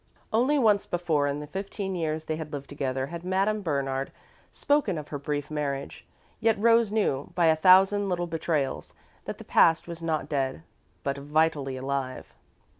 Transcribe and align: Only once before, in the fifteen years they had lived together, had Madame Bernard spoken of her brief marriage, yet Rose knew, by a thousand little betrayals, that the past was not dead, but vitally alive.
Only 0.33 0.57
once 0.57 0.87
before, 0.87 1.27
in 1.27 1.41
the 1.41 1.45
fifteen 1.45 1.93
years 1.95 2.25
they 2.25 2.35
had 2.37 2.51
lived 2.51 2.69
together, 2.69 3.05
had 3.13 3.23
Madame 3.23 3.61
Bernard 3.61 4.11
spoken 4.51 4.97
of 4.97 5.09
her 5.09 5.19
brief 5.19 5.51
marriage, 5.51 6.07
yet 6.39 6.57
Rose 6.57 6.91
knew, 6.91 7.29
by 7.35 7.45
a 7.45 7.55
thousand 7.55 8.09
little 8.09 8.25
betrayals, 8.25 8.95
that 9.25 9.37
the 9.37 9.43
past 9.43 9.87
was 9.87 10.01
not 10.01 10.27
dead, 10.27 10.63
but 11.03 11.19
vitally 11.19 11.77
alive. 11.77 12.33